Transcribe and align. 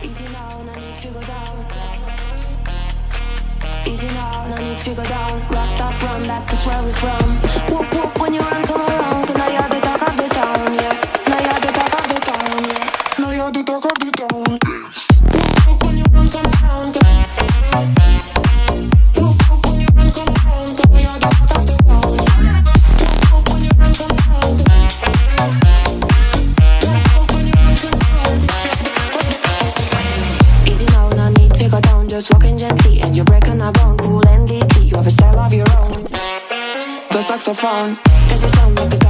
Easy 0.00 0.24
now, 0.32 0.62
no 0.62 0.74
need 0.74 0.96
to 0.96 1.08
go 1.08 1.20
down. 1.22 1.66
Easy 3.86 4.06
now, 4.06 4.46
no 4.48 4.56
need 4.58 4.78
to 4.78 4.94
go 4.94 5.04
down. 5.04 5.40
Rock 5.50 5.76
that 5.78 6.02
run, 6.02 6.22
that 6.22 6.52
is 6.52 6.64
where 6.64 6.82
we're 6.82 6.92
from. 6.92 7.36
Whoop 7.70 7.94
whoop 7.94 8.20
when 8.20 8.34
you 8.34 8.40
run, 8.40 8.64
come 8.64 8.80
around. 8.80 8.87
just 32.18 32.32
walking 32.32 32.58
gently 32.58 33.00
and 33.00 33.14
you're 33.14 33.24
breaking 33.24 33.62
our 33.62 33.70
bone. 33.70 33.96
Cool 33.96 34.26
and 34.26 34.48
NDT, 34.48 34.90
you 34.90 34.96
have 34.96 35.06
a 35.06 35.10
style 35.10 35.38
of 35.38 35.52
your 35.52 35.66
own. 35.76 36.02
The 37.12 37.22
saxophone, 37.22 37.96
so 38.28 38.36
fun. 38.38 38.52
sound 38.54 38.80
of 38.80 38.90
the 38.90 39.07